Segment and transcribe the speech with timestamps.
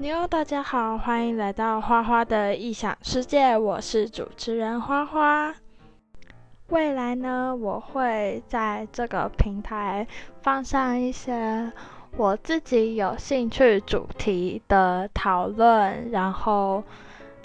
[0.00, 5.54] 妞，大家好，欢迎来到花花的异想世界，我是主持人花花。
[6.68, 10.06] 未来呢，我会在这个平台
[10.40, 11.70] 放上一些
[12.16, 16.82] 我自己有兴趣主题的讨论，然后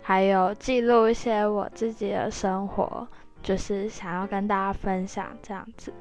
[0.02, 3.07] 还有记录一些我自己的生活，
[3.43, 5.93] 就是想要跟大家分享这样子。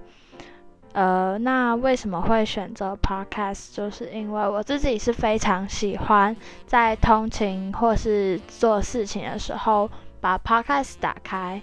[0.96, 3.74] 呃，那为什么会选择 podcast？
[3.74, 6.34] 就是因为我自己是非常喜欢
[6.66, 9.90] 在通勤或是做事情的时候
[10.22, 11.60] 把 podcast 打开，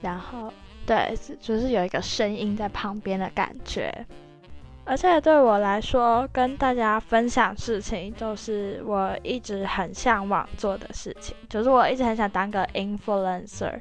[0.00, 0.52] 然后
[0.86, 3.92] 对，就是有一个声音在旁边的感觉。
[4.84, 13.80] 而且对我来说，跟大家分享事情，就是我一直很向往做的事情，就是我一直很想当个 influencer。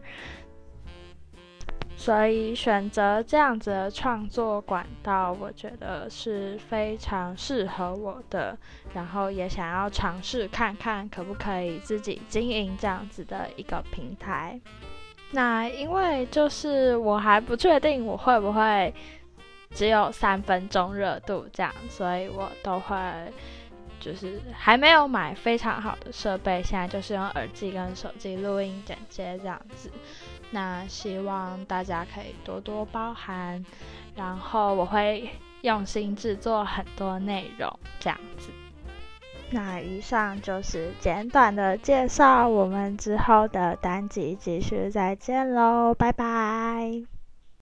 [1.99, 8.55] 所以选择这样子的创作管道，我觉得是非常适合我的。
[8.93, 14.59] 然后也想要尝试看看，可不可以自己经营这样子的一个平台。
[15.31, 18.93] 那因为就是我还不确定我会不会
[19.71, 22.95] 只有三分钟热度这样，所以我都会
[23.99, 29.91] 就是还没有买非常好的设备，现在就是用耳机跟手机录音剪接这样子。
[30.51, 33.63] 那希望大家可以多多包涵，
[34.15, 35.29] 然后我会
[35.61, 38.49] 用心制作很多内容，这样子。
[39.49, 47.16] 那以上就是简短的介绍，我们之后的单集继续再见喽，拜拜。